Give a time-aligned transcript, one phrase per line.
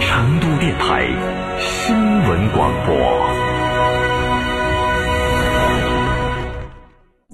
[0.00, 1.06] 成都电台
[1.58, 2.96] 新闻广播。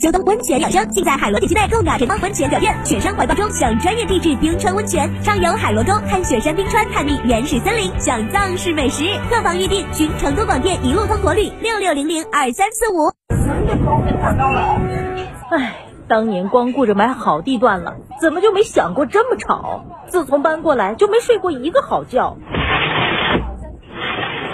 [0.00, 9.04] 秋冬温泉养生，尽在海螺点心内购雅晨邦温泉酒店，雪山怀抱中享专业地质冰川温泉，畅游海螺沟，看雪山冰川，探秘原始森林，享藏式美食。
[9.30, 13.10] 客房预订，寻成都广电一路通国旅六六零零二三四五。
[15.50, 15.72] 唉，
[16.08, 19.84] 当年光顾着买好地段了，怎么就没想过这么吵？
[20.08, 22.36] 自从搬过来就没睡过一个好觉。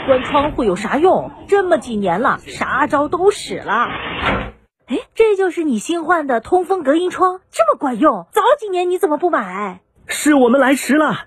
[0.07, 1.31] 关窗户有啥用？
[1.47, 3.89] 这么几年了，啥招都使了。
[4.87, 8.27] 哎，这就是你新换的通风隔音窗，这么管用？
[8.33, 9.81] 早几年你怎么不买？
[10.07, 11.27] 是我们来迟了。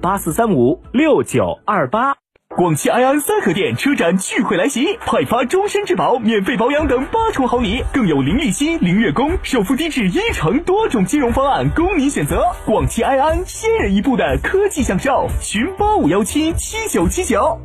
[0.00, 2.14] 八四三五六九二八，
[2.56, 12.42] 广汽埃安三河店车展聚会来袭，派发终身质保、免费保养等八重好礼，更有零利息、零月供、首付低至一成多种金融方案供您选择。
[12.64, 17.60] 广汽埃安先人一步的科技享受，寻八五幺七七九七九。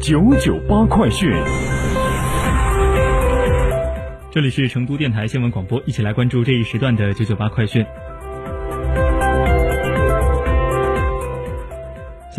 [0.00, 1.30] 九九八快讯。
[4.32, 7.84] 这里是成都电台新闻广播，一起来关注这一时段的九九八快讯。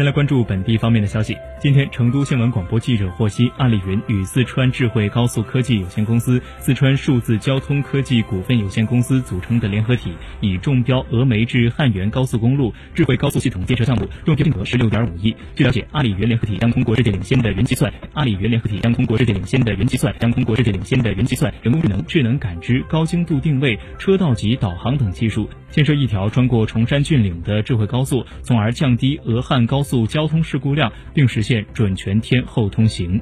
[0.01, 1.37] 先来关注本地方面的消息。
[1.59, 15.35] 今天，成都新闻广播记者获悉，阿里云与四川智慧高速科技有限公司、四川数字交通科技股份有限公司组成的联合体，已中标峨眉至汉源高速公路智慧高速系统建设项目，中标金额十六点五亿。
[15.55, 33.19] 据了解，阿里云联合体将通过世界领先的云计算，阿里云联合体将通过世界领先的云计算，将通过世界领先的云计算、人工智能、智能感知、高精度定位、车道级导航等技术，建设一条穿过崇山峻岭的智慧高速，从而降低俄汉高速速交通事故量，并实现准全天候通行。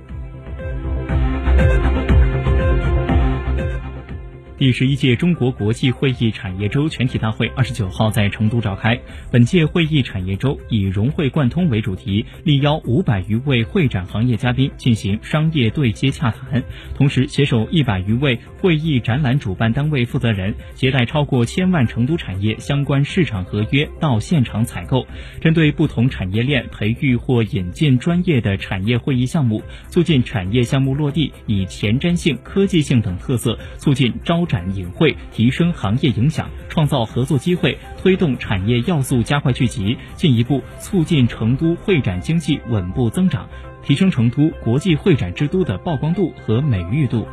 [4.59, 8.99] 第十一届中国国际会议产业周全体大会二十九号在成都召开。
[9.31, 16.61] 本届会议产业周以“融会贯通”为主题，力邀五百余位会展行业嘉宾进行商业对接洽谈，
[16.93, 25.07] 同时携手一百余位会议展览主办单位负责人，携带超过千万成都产业相关市场合约到现场采购，
[25.39, 34.45] 针对不同产业链培育或引进专业的产业会议项目，促进产业项目落地，以前瞻性、科技性等特色促进招。
[34.49, 43.47] 展引会，提升行业影响，创造合作机会，推动产业要素加快聚集，进一步促进成都会展经济稳步增长，
[43.83, 47.25] 提升成都国际会展之都的曝光度和美誉度。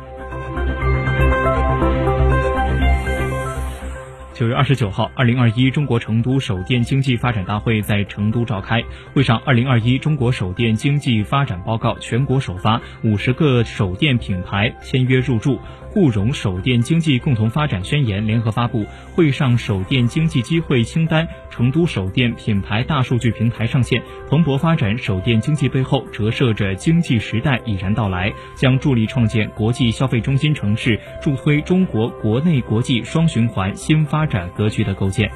[4.37, 8.83] 九月二十九号，二零二一中国成都首店经济发展大会在成都召开。
[9.15, 15.59] 会上，二零二一中国首店经济发展报告全国首发，五十个首店品牌签约入驻。
[15.89, 35.31] 沪蓉首店经济共同发展宣言联合发布，会上首店经济机会清单，成都首店品牌大数据平台上线，蓬勃发展首店经济背后折射着经济时代已然到来，将助力创建国际消费中心城市，助推中国国内国际双循环新发展格局的构建。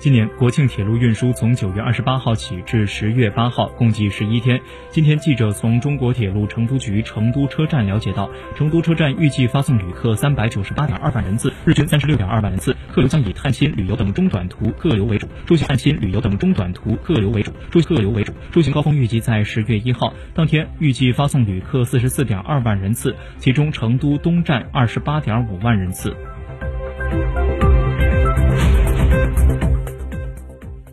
[0.00, 4.60] 今年国庆铁路运输从九月二十八号起至十月八号，共计十一天。
[4.90, 12.76] 今天，记者从中国铁路成都局成都车站了解到，成都车站预计发送旅客三百九十八点二万人次，日均三十六点二万人次。
[12.92, 18.32] 客流将以探亲旅游等中短途客流为主，出行探亲旅游等中短途客流为主，出行客流为主。
[18.52, 26.16] 出行高峰预计在十月一号当天，预计发送旅客四十四点二万人次，其中成都东站二十八点五万人次。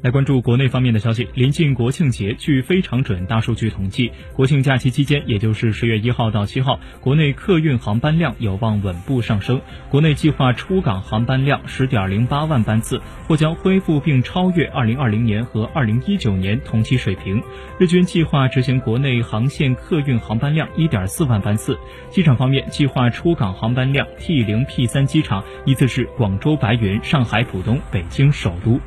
[0.06, 1.28] 来关注国内方面的消息。
[1.34, 9.60] 临近国庆节，据非常准大数据统计，国庆假期期间，也就是十月一号到七号，国内客运航班量有望稳步上升。
[9.90, 17.42] 国内计划出港航班量十点零八万班次，或将恢复并超越二零二零年和二零一九年同期水平。
[17.80, 21.76] 日均计划执行国内航线客运航班量一点四万班次。
[22.12, 28.80] 机场方面，计划出港航班量 T 零 P 三机场依次是广州白云、上海浦东、北京首都。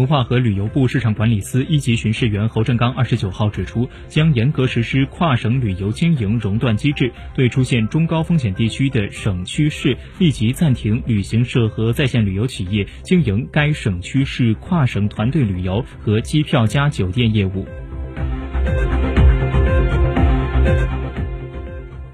[0.00, 17.66] 文化和旅游部市场管理司一级巡视员侯振刚二十九号指出，将严格实施跨省旅游经营熔断机制，对出现中高风险地区的省区市立即暂停旅行社和在线旅游企业经营该省区市跨省团队旅游和机票加酒店业务。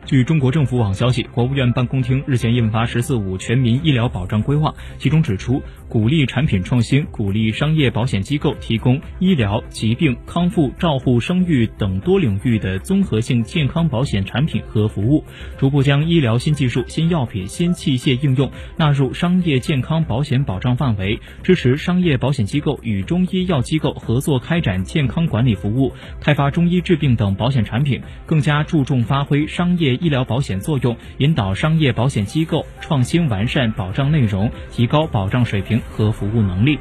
[0.07, 15.25] 据中国政府网消息，国务院办公厅日前印发《“十四五”全民医疗保障规划》，其中指出，鼓励产品创新，鼓励商业保险机构提供医疗、疾病、康复、照护、生育等多领域的综合性健康保险产品和服务，
[15.59, 29.96] 逐步将医疗新技术、新药品、新器械应用纳入商业健康保险保障范围，支持商业保险机构与中医药机构合作开展健康管理服务，开发中医治病等保险产品，更加注重发挥商业。
[29.97, 36.79] 医疗保险作用，引导商业保险机构创新完善保障内容，提高保障水平和服务能力。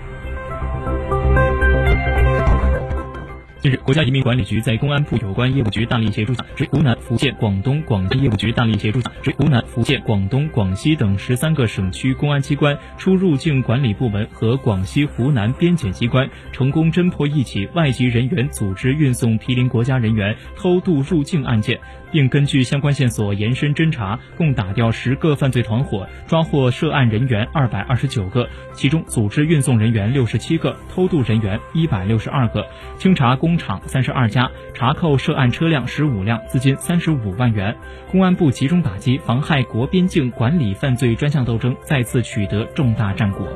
[3.65, 21.79] 近日，国家移民管理局在公安部有关业务局大力协助下，对湖南、福建、广东、广西业务局大力协助下，对湖南、福建、广东、广西等十三个省区公安机关、出入境管理部门和广西、湖南边检机关成功侦破一起外籍人员组织运送毗邻国家人员偷渡入境案件。
[22.11, 32.65] 并根据相关线索延伸侦查，共打掉十个犯罪团伙，抓获涉案人员二百二十九个，其中组织运送人员六十七个，偷渡人员一百六十二个，
[32.97, 37.75] 清查公厂三十二家，查扣涉案车辆十五辆，资金三十五万元。
[38.11, 43.47] 公安部集中打击妨害国边境管理犯罪专项斗争再次取得重大战果。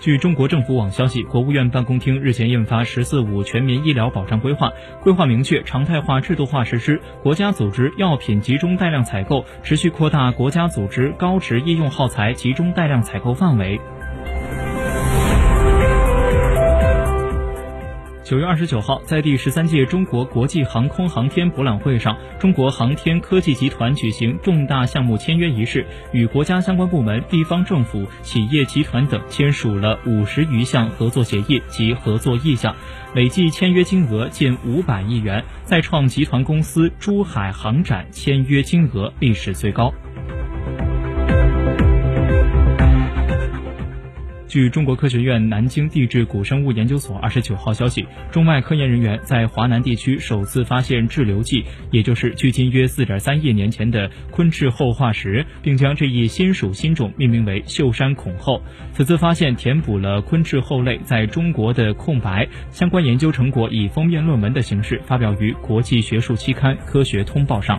[0.00, 4.68] 据中国政府网消息，国务院办公厅日前印发《“十四五”全民医疗保障规划》，
[5.02, 13.80] 规划明确常态化、制度化实施国家组织药品集中带量采购，持续扩大国家组织高值医用耗材集中带量采购范围。
[18.24, 32.74] 九月二十九号，在第十三届中国国际航空航天博览会上，中国航天科技集团举行重大项目签约仪式，与国家相关部门、地方政府、企业集团等签署了五十余项合作协议及合作意向，
[33.14, 39.92] 累计签约金额近五百亿元，再创集团公司珠海航展签约金额历史最高。
[44.54, 58.62] 据中国科学院南京地质古生物研究所二十九号消息，中外科研人员在华南地区首次发现滞留纪，也就是距今约四点三亿年前的昆翅后化石，并将这一新属新种命名为秀山孔后。
[58.92, 62.46] 此次发现填补了昆翅后类在中国的空白。
[62.70, 67.76] 相关研究成果以封面论文的形式发表于国际学术期刊《科学通报》上。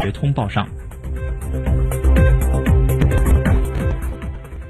[0.00, 0.66] 学通报上。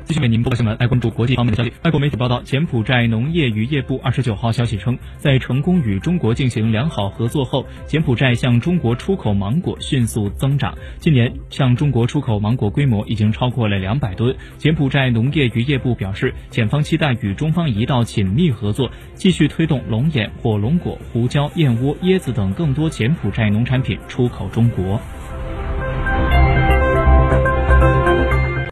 [0.08, 1.74] 继续为您播报新闻，来关注国际方面的消息。
[1.84, 10.74] 外国媒体报道，柬埔寨农业渔业部二十九号消息称，在成功与中国进行良好合作后，柬埔寨向中国出口芒果迅速增长。
[10.98, 14.34] 今年向中国出口芒果规模已经超过了两百吨。
[14.56, 24.98] 柬埔寨农业渔业部表示，柬方期待与中方一道紧密合作，继续推动龙眼、火龙果、胡椒、燕窝、椰子等更多柬埔寨农产品出口中国。